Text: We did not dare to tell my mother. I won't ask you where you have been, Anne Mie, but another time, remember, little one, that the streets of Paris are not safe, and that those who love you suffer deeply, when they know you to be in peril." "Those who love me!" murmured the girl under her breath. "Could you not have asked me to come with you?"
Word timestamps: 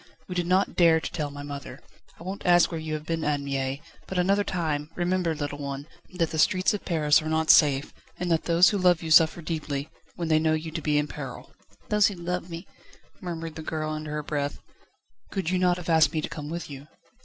We 0.27 0.33
did 0.33 0.47
not 0.47 0.75
dare 0.75 0.99
to 0.99 1.11
tell 1.11 1.29
my 1.29 1.43
mother. 1.43 1.79
I 2.19 2.23
won't 2.23 2.43
ask 2.43 2.71
you 2.71 2.71
where 2.71 2.79
you 2.79 2.95
have 2.95 3.05
been, 3.05 3.23
Anne 3.23 3.43
Mie, 3.45 3.83
but 4.07 4.17
another 4.17 4.43
time, 4.43 4.89
remember, 4.95 5.35
little 5.35 5.59
one, 5.59 5.85
that 6.15 6.31
the 6.31 6.39
streets 6.39 6.73
of 6.73 6.83
Paris 6.83 7.21
are 7.21 7.29
not 7.29 7.51
safe, 7.51 7.93
and 8.19 8.31
that 8.31 8.45
those 8.45 8.69
who 8.69 8.79
love 8.79 9.03
you 9.03 9.11
suffer 9.11 9.43
deeply, 9.43 9.89
when 10.15 10.27
they 10.27 10.39
know 10.39 10.53
you 10.53 10.71
to 10.71 10.81
be 10.81 10.97
in 10.97 11.05
peril." 11.07 11.51
"Those 11.89 12.07
who 12.07 12.15
love 12.15 12.49
me!" 12.49 12.65
murmured 13.21 13.53
the 13.53 13.61
girl 13.61 13.91
under 13.93 14.09
her 14.09 14.23
breath. 14.23 14.57
"Could 15.29 15.51
you 15.51 15.59
not 15.59 15.77
have 15.77 15.87
asked 15.87 16.13
me 16.13 16.21
to 16.21 16.29
come 16.29 16.49
with 16.49 16.67
you?" 16.67 16.87